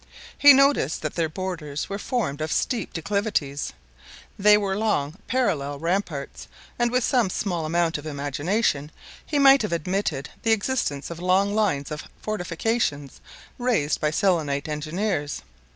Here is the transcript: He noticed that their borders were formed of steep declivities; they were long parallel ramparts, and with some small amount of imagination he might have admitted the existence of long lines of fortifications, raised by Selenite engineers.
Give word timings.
He 0.35 0.51
noticed 0.51 1.03
that 1.03 1.13
their 1.13 1.29
borders 1.29 1.87
were 1.87 1.99
formed 1.99 2.41
of 2.41 2.51
steep 2.51 2.91
declivities; 2.91 3.71
they 4.35 4.57
were 4.57 4.75
long 4.75 5.19
parallel 5.27 5.77
ramparts, 5.77 6.47
and 6.79 6.89
with 6.89 7.03
some 7.03 7.29
small 7.29 7.67
amount 7.67 7.99
of 7.99 8.07
imagination 8.07 8.91
he 9.23 9.37
might 9.37 9.61
have 9.61 9.71
admitted 9.71 10.31
the 10.41 10.53
existence 10.53 11.11
of 11.11 11.19
long 11.19 11.53
lines 11.53 11.91
of 11.91 12.05
fortifications, 12.19 13.21
raised 13.59 14.01
by 14.01 14.09
Selenite 14.09 14.67
engineers. 14.67 15.43